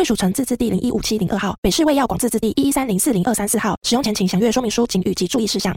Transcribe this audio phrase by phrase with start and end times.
[0.00, 3.76] 贵属城自治地零一五七零二号，北市卫药广自治地一一三零四零二三四号。
[3.82, 5.76] 使用前请详阅说明书、警语及注意事项。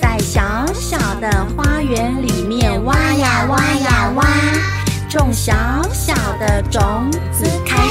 [0.00, 4.24] 在小小的花园里面挖呀挖呀挖，
[5.08, 5.52] 种小
[5.92, 7.89] 小的种子，开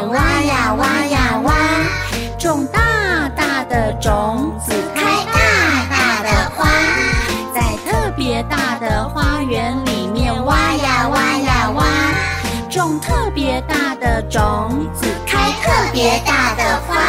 [0.00, 1.52] 挖呀挖呀挖，
[2.38, 5.38] 种大大的种子，开大
[5.90, 6.68] 大的花。
[7.54, 11.84] 在特别大的花园里面挖呀挖呀挖，
[12.70, 17.05] 种特别大的种子，开特别大的花。